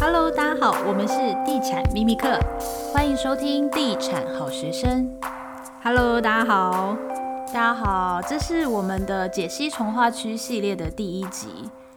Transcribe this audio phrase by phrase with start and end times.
[0.00, 2.38] Hello，大家好，我们是地产秘密课，
[2.92, 5.10] 欢迎收听地产好学生。
[5.82, 6.96] Hello，大家好，
[7.48, 11.48] 大家好，这是我们的解析重化区系列的第一集。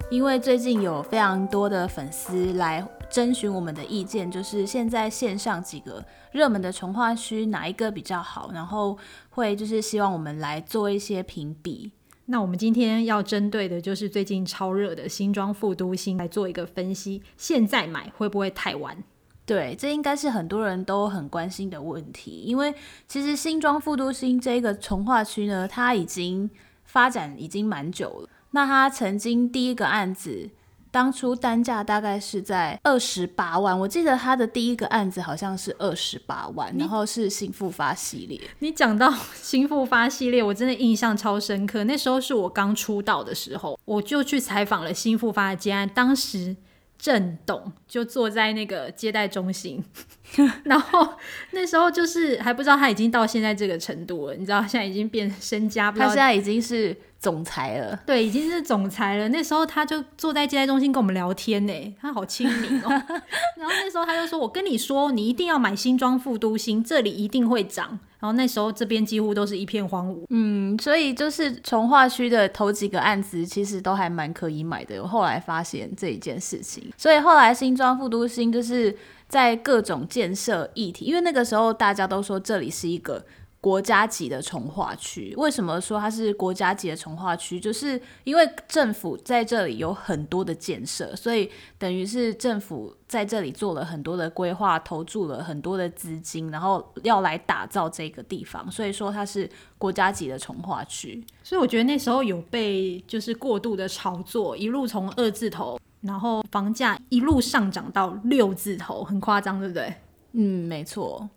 [0.10, 8.98] 因为最近有非常多的粉丝来征询我们的意见，就是现在线上几个热门的重化区哪一个比较好，然后
[9.30, 11.92] 会就是希望我们来做一些评比。
[12.32, 19.04] 那我们今天要针对的就是最近超热的新装副都心来做一个分析，现在买会不会太晚？
[19.48, 22.72] 对，这应该是很多人都很关心的问题，因为
[23.08, 26.48] 其实新庄副都心这个从化区呢，它已经
[26.84, 28.30] 发展已经蛮久了。
[28.52, 30.52] 那它曾经第一个案子，
[30.92, 38.40] 当初单价大概是在二十八万，我记得他的第一个案子好像是二十八万，然后是新复发系列。
[38.60, 41.84] 你讲到 新复发系列，我真的印象超深刻。
[41.84, 46.56] 那时候是我刚出道的时候，我就去采访了新复发的接案，当时。
[47.02, 49.82] 郑董就坐在那个接待中心，
[50.66, 51.14] 然后
[51.52, 59.28] 那时候就是还不知道他已经到现在这个程度了，你知道现在已经变身家，他现在已经是总裁了，对，已经是总裁了。
[59.28, 62.88] 那时候他就坐在接待中心跟我们聊天呢，他好亲民哦。
[63.60, 75.02] 然后那时候他就说：“我跟你说，你一定要买新庄副都心，这里一定会涨。”然后那时候这边几乎都是一片荒芜，嗯，所以就是从化区的头几个案子其实都还蛮可以买的。
[75.02, 78.96] 我后来发现这一件事情，所以后来新庄副都心就是
[79.28, 83.26] 在各种建设议题，因为那个时候大家都说这里是一个。
[83.62, 87.60] 国家级的从化区，为什么说它是国家级的从化区？
[87.60, 101.22] 就是因为政府在这里有很多的建设，所以等于是政府在这里做了很多的规划，投注了很多的资金，然后要来打造这个地方，所以说它是国家级的从化区。
[101.44, 109.94] 所以我觉得那时候有被就是过度的炒作，一路从二字头，然后房价一路上涨到六字头，很夸张，对不对？
[110.32, 111.28] 嗯，没错。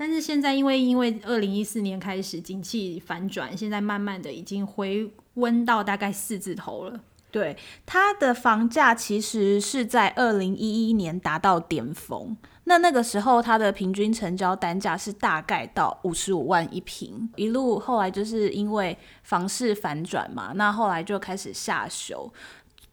[0.00, 7.00] 但是现在，因为因为二零一四年开始景气反转，现在慢慢的已经回温到大概四字头了。
[7.32, 22.32] 对，它的房价其实是在二零一一年达到巅峰，那那个时候它的平均成交单价是大概到五十五万一平，一路后来就是因为房市反转嘛，那后来就开始下修，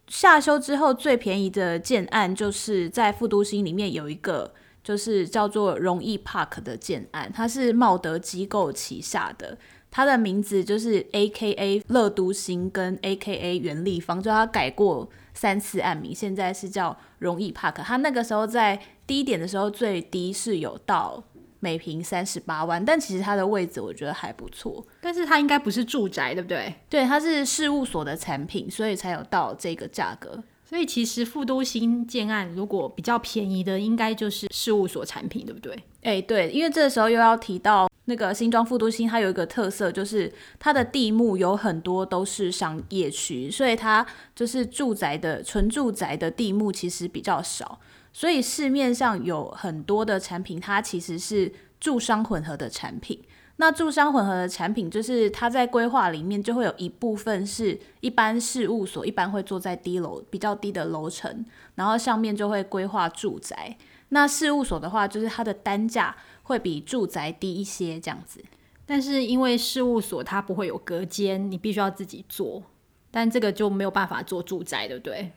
[0.08, 4.52] 下修之后最便宜的建案就是在副都心里面有一个。
[4.86, 9.58] 就是叫做容易 Park 的建案，它是茂德机构旗下的，
[9.90, 17.82] 它的名字就是 AKA 乐都行跟 AKA 袁立方，就它改过三次案名，现在是叫容易 Park。
[17.82, 21.20] 它那个时候在低点的时候最低是有到
[21.58, 26.72] 每平三十八万，但其实它的位置我觉得还不错，但是它应该不是住宅，对不对？
[26.88, 30.44] 对，它是事务所的产品，所以才有到这个价格。
[30.68, 35.78] 所以其实副都新建案如果比较便宜的，应该就是事务所产品，对不对？
[36.02, 44.04] 哎、对，因为这个时候又要提到那个新庄副都新，它有一个特色，就是它的地目有很多都是商业区，所以它
[44.34, 47.78] 就是住宅的纯住宅的地目其实比较少，
[48.12, 53.22] 所以市面上有很多的产品，它其实是住商混合的产品。
[53.58, 61.44] 那住商混合的产品，就是它在规划里面就会有一部分是一般事务所，一般会坐在低楼比较低的楼层，
[61.74, 63.76] 然后上面就会规划住宅。
[64.10, 68.44] 那事务所的话，就是它的单价会比住宅低一些这样子。
[68.84, 72.62] 但是因为事务所它不会有隔间，你必须要自己做，
[73.10, 75.32] 但这个就没有办法做住宅，对不对？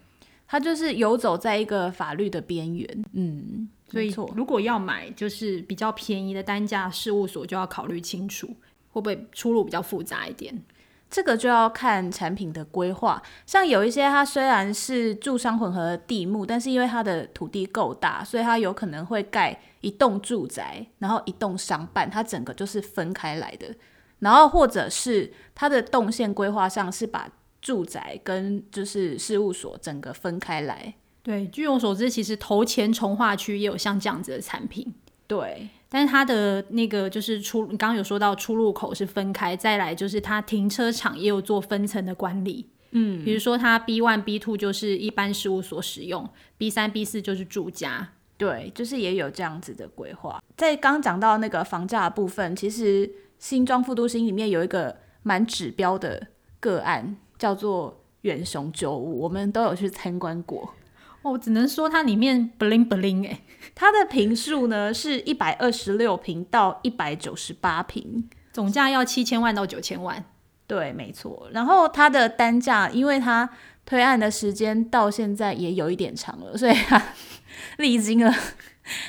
[0.49, 3.69] 它就是游走在一个法律的边缘，嗯。
[3.91, 8.45] 所以，如果要买就是比较便宜的单价事务所，就要考虑清楚
[8.91, 10.61] 会不会出入比较复杂一点。
[11.09, 13.19] 这个就要看产品的规划。
[13.47, 23.73] 像有一些它虽然是住商混合的地目，但是因为它的土地够大，所以它有可能会盖一栋住宅，然后一栋商办，它整个就是分开来的。
[24.19, 27.27] 然后或者是它的动线规划上是把
[27.61, 30.93] 住宅跟就是事务所整个分开来。
[31.21, 34.93] 对，据我所知，其实头前从化区也有像这样子的产品。
[35.27, 42.67] 对，但是它的那个就是出，你刚刚有说到出入口是分开，再来就是它停车场也有做分层的管理。
[42.91, 48.13] 嗯，比如说它 B one、B two 就是一般事务所使用，B 三、B 四就是住家。
[48.37, 50.41] 对，就是也有这样子的规划。
[50.55, 56.27] 在刚讲到那个房价的部分，其实新庄副都心里面有一个蛮指标的
[56.59, 60.75] 个案，叫做远雄九五，我们都有去参观过。
[61.21, 63.41] 我、哦、只能说它里面 bling bling 哎，
[63.75, 70.23] 它的平数呢是一百二十六平到一百九十八平，总价要七千万到九千万。
[70.67, 71.49] 对，没错。
[71.51, 73.49] 然后它的单价，因为它
[73.85, 77.01] 推案的时间到现在也有一点长了，所以它
[77.77, 78.33] 历经了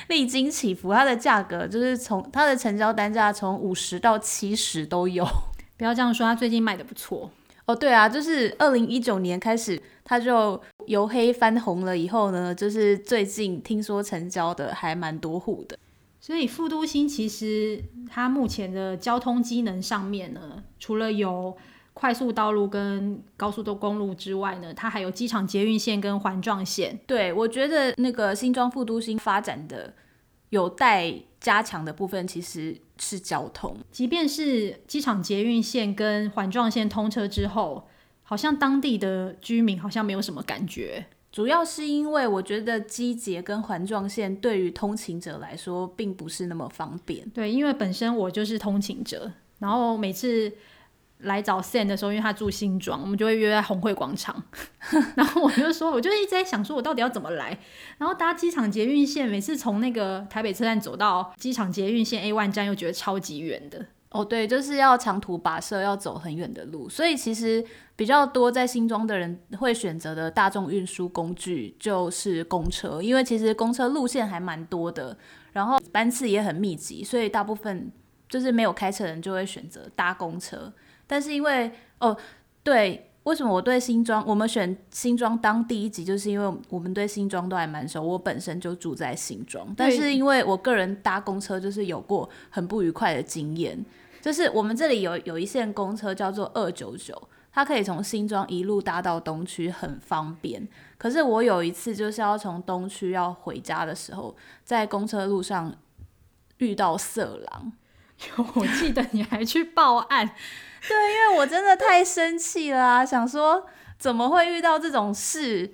[0.07, 5.25] 历经起伏，它的价格就是从它的成交单价从五十到七十都有。
[5.77, 7.31] 不要这样说，它最近卖的不错。
[7.71, 15.77] 哦，对啊，就是二零一九年开始，它就由黑翻红了以后呢，就是最近听说成交的还蛮多户的。
[16.19, 21.55] 所以副都心其实它目前的交通机能上面呢，除了有
[21.93, 26.99] 快速道路跟高速公路之外呢，它还有机场捷运线跟环状线。
[27.07, 29.93] 对，我觉得那个新庄副都心发展的
[30.49, 33.75] 有待加强的部分，其实是交通。
[33.91, 37.87] 即便是机场捷运线跟环状线通车之后，
[38.23, 41.07] 好像当地的居民好像没有什么感觉。
[41.31, 47.27] 主要是因为我觉得机捷跟环状线对于通勤者来说并不是那么方便。
[47.31, 50.53] 对，因为本身我就是通勤者，然后每次。
[51.23, 54.43] 来找 Sam 的时候，因为他住新庄，我们就会约在红会广场。
[55.15, 57.57] 然后我就说，我就一直在想，说我到底要怎么来？
[57.97, 63.85] 然后搭机场捷运线，每次从那个台北车站走到机场捷运线 A1 站，又觉得超级远的。
[64.09, 66.89] 哦，对，就是要长途跋涉，要走很远的路。
[66.89, 67.63] 所以其实
[67.95, 75.17] 比较多在新庄的人会选择的大众运输工具就是公车，因为其实公车路线还蛮多的，
[75.53, 77.89] 然后班次也很密集，所以大部分
[78.27, 80.73] 就是没有开车的人就会选择搭公车。
[81.11, 81.69] 但是因为
[81.99, 82.15] 哦，
[82.63, 88.01] 对，为什么我对新庄，我们选新庄当第一集，就是因为我们对新庄都还蛮熟。
[88.01, 93.85] 我本身就住在新庄，但是因为我个人搭公车就是有过很不愉快的经验，
[94.21, 97.21] 就是我们这里有有一线公车叫做二九九，
[97.51, 100.65] 它可以从新庄一路搭到东区，很方便。
[100.97, 104.33] 可是我有一次就是要从东区要回家的时候，
[104.63, 105.75] 在公车路上
[106.59, 107.73] 遇到色狼，
[108.55, 110.33] 我记得你还去报案。
[110.87, 113.65] 对，因为我真的太生气了啊，想说
[113.97, 115.71] 怎么会遇到这种事？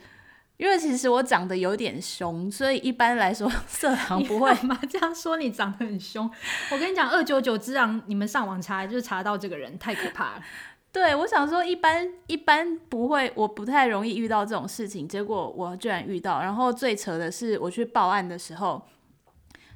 [0.58, 4.78] 因为其实我长得有点凶，所以一般来说 色狼不会嘛。
[4.90, 6.30] 这样说你长得很凶，
[6.72, 10.42] 我跟你讲，二九九之狼，你们上网查就是查到这个人，太可怕了。
[10.92, 16.42] 对，我想说一般一般不会，我不太容易遇到这种事情，结果我居然遇到。
[16.42, 18.82] 然后最扯的是，我去报案的时候。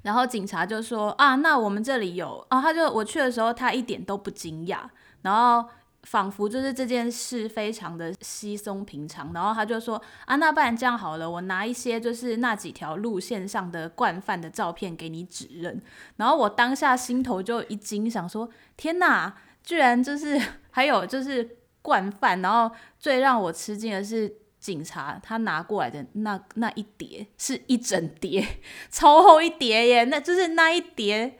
[0.01, 4.79] 然后警察就说啊，那我们这里有啊，他就我去的时候，他一点都不惊讶，
[5.21, 5.69] 然后
[6.03, 15.81] 仿佛就是这件事非常的稀松平常，然后他就说啊，那不然这样好了，我拿一些就是那几条路线上的惯犯的照片给你指认，
[16.18, 20.41] 然后我当下心头就一惊，想说天哪，居然就是
[20.71, 24.38] 还有就是惯犯，然后最让我吃惊的是。
[24.62, 28.47] 警察他拿过来的那那一叠是一整叠，
[28.91, 30.03] 超厚一叠耶！
[30.03, 31.35] 那就是那一叠，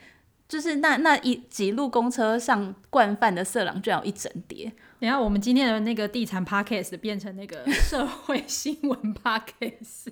[0.52, 4.70] 就是那那一几路公车上惯犯的色狼，居然有一整叠。
[5.00, 10.08] 等下我们今天的那个地产 podcast 变成那个 社会新闻 podcast。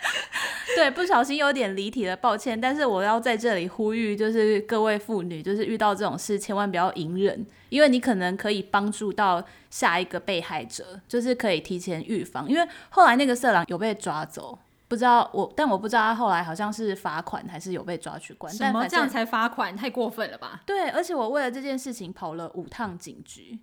[0.76, 2.58] 对，不小心有点离题了，抱歉。
[2.58, 12.48] 但是我要在这里呼吁，就是各位妇女，就是遇到这种事，千万不要隐忍，因为你可能可以帮助到下一个被害者，就是可以提前预防。
[12.48, 14.58] 因为后来那个色狼有被抓走，
[14.88, 18.52] 不知道我，但我不知道他后来好像是罚款还是有被抓去关。
[18.52, 19.76] 什么这样才罚款？
[19.76, 20.62] 太过分了吧？
[20.66, 23.58] 对，而且我为了这件事情跑了五趟警局。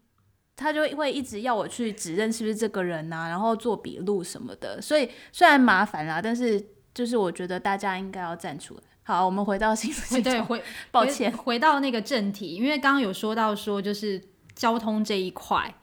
[0.56, 6.64] 他就会一直要我去指认是不是这个人啊，然后做笔录什么的，所以虽然麻烦啦，但是
[6.94, 8.82] 就是我觉得大家应该要站出来。
[9.02, 10.22] 好，我们回到新闻。
[10.22, 14.22] 对，回，抱歉回，回到那个正题，因为刚刚有说到说就是
[14.54, 15.74] 交通这一块，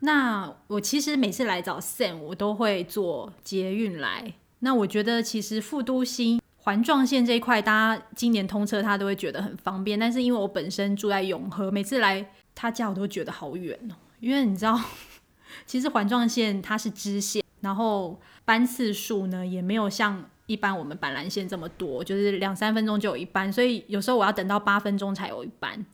[0.00, 4.32] 那我其实每次来找 Sam，我都会坐捷运来。
[4.60, 9.98] 那我觉得其实副都心环状线这一块，大家今年通车，他都会觉得很方便。
[9.98, 12.30] 但是因为我本身住在永和，每次来。
[12.60, 14.76] 他家我都觉得好远哦，因为你知道，
[15.64, 25.86] 其实环状线它是支线，然后班次数呢也没有像一般我们板南线这么多，就是两三分钟就有一班，所以有时候我要等到八分钟才有一班，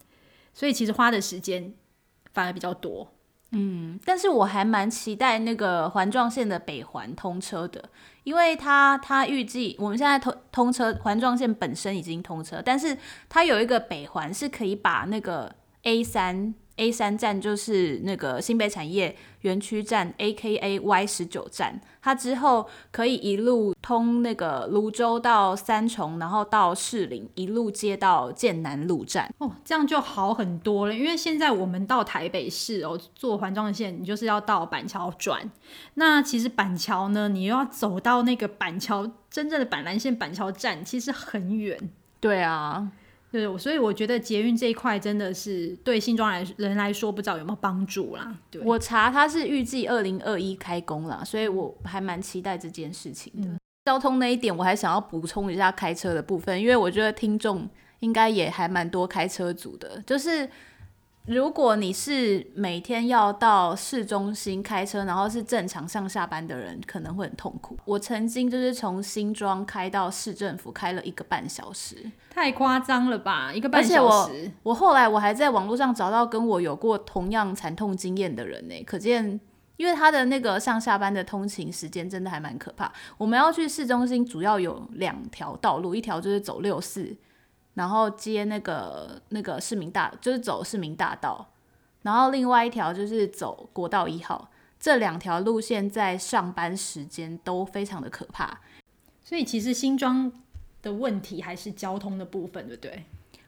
[0.55, 1.71] 所以其实花的时间
[2.33, 3.14] 反而比较多。
[3.51, 7.89] 嗯，但是我还蛮期待那个环状线的北环通车的，
[8.23, 12.97] 因为它它预计我们现在通通车环状线本身已经通车，但是
[13.29, 15.55] 它有一个北环是可以把那个。
[15.87, 21.79] A 三 A 三站就是那个新北产业园区站，AKA Y 十九站。
[22.01, 29.33] 它之后可以一路通那个泸州到三重，然后到士林，一路接到剑南路站。
[29.39, 30.93] 哦，这样就好很多了。
[30.93, 35.49] 因为现在我们到台北市哦，坐环状线，你就是要到板桥转。
[35.95, 41.89] 那其实板桥呢，你又要走到那个板桥真正的板南线板桥站，其实很远。
[42.19, 42.91] 对啊。
[43.39, 48.35] 对，所以我觉得捷运这一块真的是对新庄来人来说，不知道有没有帮助啦。
[48.49, 53.47] 对，我查它是预计二零二一开工啦，所以我还蛮期待这件事情的。
[53.47, 57.67] 嗯、交通那一点，我还想要补充一下开车的部分，因为我觉得听众
[57.99, 60.49] 应该也还蛮多开车族的，就是。
[61.25, 67.75] 如果你是每天要到市中心开车，然后是正常上下班的人，可能会很痛苦。
[67.85, 73.51] 我曾经就是从新庄开到市政府，开了一个半小时，太夸张了吧？
[73.51, 73.95] 一个半小时。
[73.97, 79.39] 而且我，我后来我还在网络上找到跟我有过同样惨痛经验的人呢，可见，
[79.77, 82.93] 因为他的那个上下班的通勤时间真的还蛮可怕。
[83.17, 87.15] 我们要去市中心，主要有两条道路，一条就是走六四。
[87.75, 91.47] 然后接那个那个市民大，就是走市民大道，
[92.01, 98.59] 然后另外一条就是走国道一号，这两条路线在上班时间都非常的可怕。
[99.23, 100.31] 所以其实新庄
[100.81, 103.03] 的问题还是交通的部分，对不对？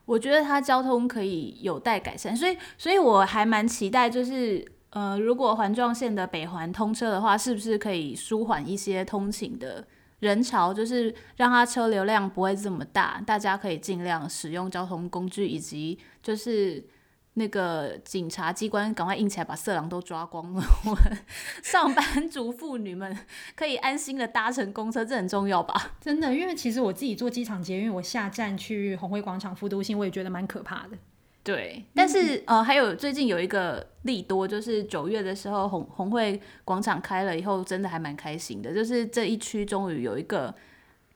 [0.05, 9.85] 我觉得它交通可以有待改善，所以所以我还蛮期待，就是呃，如果环状线的北环通车的话，是不是可以舒缓一些通勤的
[10.19, 16.83] 人潮就是让它车流量不会这么大，大家可以尽量使用交通工具，以及就是
[17.35, 20.97] 那个警察机关赶快硬起来把色狼都抓光了， 我
[21.61, 23.15] 上班族妇女们
[23.55, 25.91] 可以安心的搭乘公车，这很重要吧？
[26.01, 30.97] 真的，因为其实我自己坐机场捷运，我下站去红会广场、复都心，我也觉得蛮可怕的。
[31.47, 38.75] 对，但是、嗯、呃，还有最近有一个利多，就是九月的时候，红红会广场开了以后，真的还蛮开心的。
[38.75, 40.53] 就是这一区终于有一个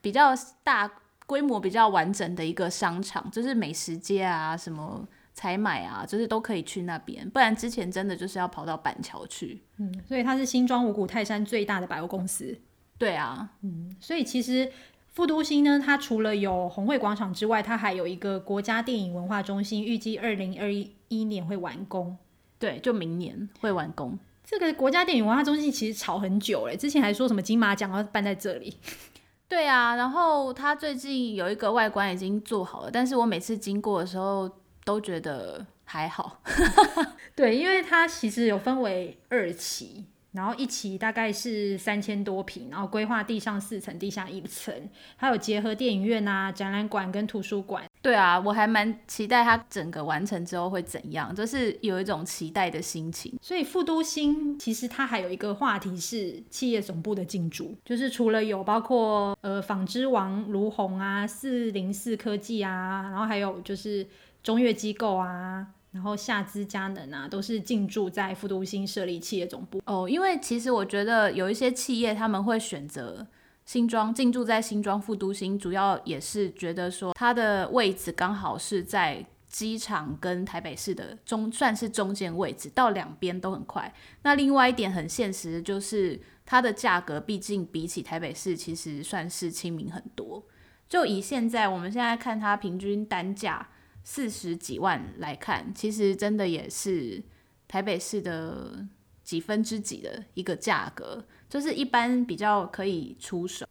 [0.02, 0.32] 比较
[0.64, 0.90] 大
[1.26, 7.30] 规模、比较完整的一个商场，就是美食街啊、什么采买啊，就是都可以去那边。
[7.30, 9.62] 不然之前真的就是要跑到板桥去。
[9.80, 12.58] 嗯，所以它是新庄五股泰山最大的百货公司。
[12.98, 14.72] 对啊，嗯，所以其实。
[15.12, 22.18] 副都心呢，它除了有红会广场之外，它还有一个国家电影文化中心，预计二零二一年会完工。
[22.58, 24.18] 对，就明年会完工。
[24.44, 28.78] 这个国家电影文化中心其实吵很久了，之前还说什么金马奖要办在这里。
[29.50, 34.50] 对啊，然后它最近有一个外观已经做好了，但是我每次经过的时候
[34.86, 36.42] 都觉得还好。
[37.36, 40.06] 对，因为它其实有分为二期。
[40.32, 44.74] 然后一期大概是三千多平，然后规划地上四层，地下一层，
[45.16, 47.84] 还有结合电影院啊、展览馆跟图书馆。
[48.02, 53.38] 对啊，我还蛮期待它整个完成之后会怎样，就是有一种期待的心情。
[53.42, 64.08] 所以副都心其实它还有一个话题是企业总部的进驻，就是除了有包括呃纺织王卢红啊、四零四科技啊，然后还有就是
[64.42, 65.68] 中越机构啊。
[65.92, 70.08] 然后夏资佳能啊，都是进驻在副都心设立企业总部哦。
[70.10, 73.28] 因为其实我觉得有一些企业他们会选择
[73.66, 83.94] 新庄进驻在新庄副都心，主要也是觉得说它的位置刚好是在机场跟台北市的中，算是中间位置，到两边都很快。
[84.24, 90.42] 那另外一点很现实就是它的价格，毕竟比起台北市其实算是亲民很多。
[90.88, 93.68] 就以现在我们现在看它平均单价。
[94.04, 97.22] 四十几万来看，其实真的也是
[97.68, 98.88] 台北市的
[99.24, 103.66] 几分之几的一个价格，就是一般比较可以出手。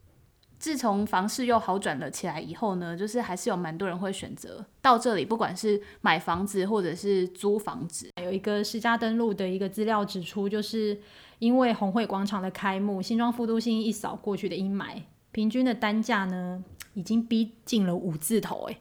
[0.59, 8.11] 自从房市又好转了起来以后呢，就是还是有蛮多人会选择到这里，不管是买房子或者是租房子。
[8.23, 11.01] 有一个实价登录的一个资料指出，就是
[11.39, 18.79] 因为红会广场的开幕，新庄副都心一扫过去的阴霾，平均的单价呢已经逼近了五字头，哎。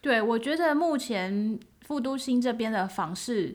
[0.00, 3.54] 对，我觉得目前副都心这边的房市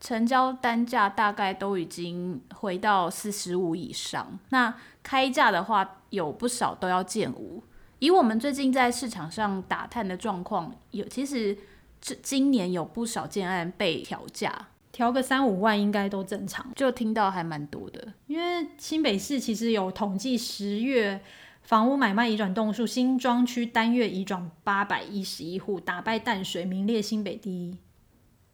[0.00, 7.62] 成交单价大概都已经回到四十五以上，那开价的话有不少都要建五。
[7.98, 11.56] 以我们最近在市场上打探的状况，有其实
[12.00, 18.12] 这今年有不少建案被调价，调个三五万应该都正常，就听到还蛮多的。
[18.26, 21.20] 因为新北市其实有统计十月。
[21.64, 27.78] 房屋买卖移转栋数，新庄区单月移转八百一十一户，打败淡水，名列新北第一。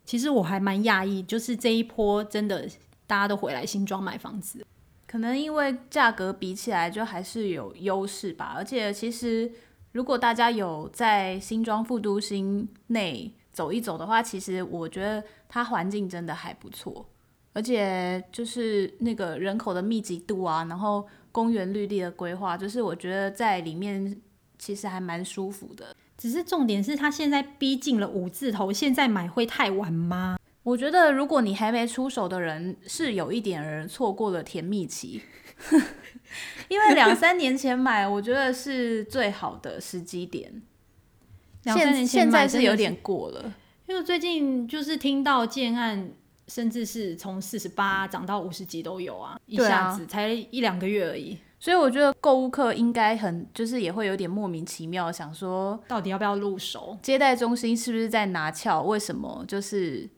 [0.04, 2.68] 其实我还蛮讶异，就是这一波真的
[3.08, 4.64] 大家都回来新庄买房子，
[5.08, 8.54] 可能因为价格比起来就还是有优势吧。
[8.56, 9.50] 而且其实
[9.90, 17.04] 如果大家有在新庄副都心内走一走的话，其实我觉得它环境真的还不错，
[17.54, 21.04] 而且就是那个人口的密集度啊，然后。
[21.32, 24.20] 公园绿地的规划，就是我觉得在里面
[24.58, 25.94] 其实还蛮舒服的。
[26.18, 30.36] 只是重点是，他现在逼近了五字头，现在买会太晚吗？
[30.62, 35.22] 我觉得如果你还没出手的人，是有一点人错过了甜蜜期，
[36.68, 40.62] 因为两三年前买，我觉得是最好的时机点。
[41.62, 43.54] 两三年前现在是有点过了，
[43.86, 46.12] 因为最近就是听到建案，
[46.50, 51.38] 甚至是从四十八涨到五十几都有啊，一下子才一两个月而已。
[51.60, 56.98] 所以我觉得购物客应该很，就是也会有点莫名其妙，想说到底要不要入手？
[57.00, 58.82] 接待中心是不是在拿翘？
[58.82, 60.10] 为什么就是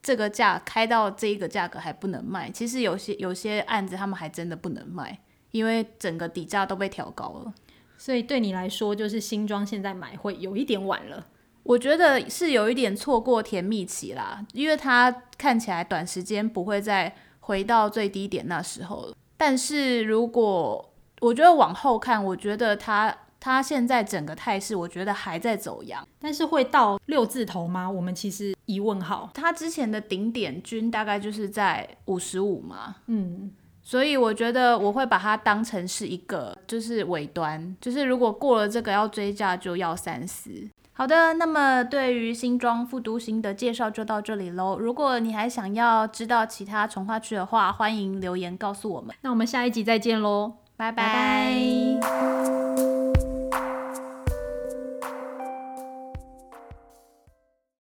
[0.00, 2.48] 这个价开到这一个价格还不能卖？
[2.50, 5.18] 其实有些有些案子他们还真的不能卖，
[5.50, 7.52] 因为整个底价都被调高了。
[7.98, 11.26] 所以对你来说，就是新装现在买会有一点晚了。
[11.64, 19.16] 我觉得是有一点错过甜蜜期啦，因为它看起来短时间不会再回到最低点那时候了。
[19.36, 26.06] 但是如果我觉得往后看，我觉得它它现在整个态势，我觉得还在走阳。
[26.20, 27.90] 但是会到六字头吗？
[27.90, 29.30] 我们其实疑问号。
[29.32, 33.50] 它之前的顶点均大概就是在五十五嘛，嗯，
[33.82, 40.50] 所以我觉得我会把它当成是一个就是尾端，就是如果过了这个要追价就要三思。
[40.96, 44.78] 好的，那么对于新庄复都新的介绍就到这里喽。
[44.78, 49.14] 如果你还想要知道其他从化区的话，欢迎留言告诉我们。
[49.22, 51.02] 那我们下一集再见喽，拜拜。
[52.00, 53.03] 拜拜。